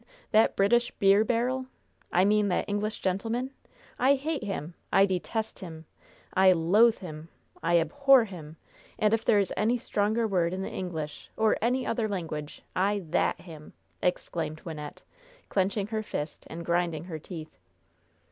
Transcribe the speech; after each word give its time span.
that 0.31 0.55
British 0.55 0.89
beer 0.89 1.23
barrel? 1.23 1.67
I 2.11 2.25
mean 2.25 2.47
that 2.47 2.67
English 2.67 3.01
gentleman? 3.01 3.51
I 3.99 4.15
hate 4.15 4.43
him! 4.43 4.73
I 4.91 5.05
detest 5.05 5.59
him! 5.59 5.85
I 6.33 6.53
loathe 6.53 6.97
him! 7.01 7.29
I 7.61 7.77
abhor 7.77 8.23
him! 8.25 8.57
And 8.97 9.13
if 9.13 9.23
there 9.23 9.37
is 9.37 9.53
any 9.55 9.77
stronger 9.77 10.25
word 10.27 10.55
in 10.55 10.63
the 10.63 10.71
English 10.71 11.29
or 11.37 11.55
any 11.61 11.85
other 11.85 12.09
language, 12.09 12.63
I 12.75 13.03
that 13.11 13.41
him!" 13.41 13.73
exclaimed 14.01 14.63
Wynnette, 14.63 15.03
clenching 15.49 15.85
her 15.89 16.01
fist 16.01 16.47
and 16.49 16.65
grinding 16.65 17.03
her 17.03 17.19
teeth. 17.19 17.55